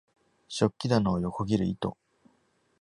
[0.47, 1.95] 食器棚を横切る糸！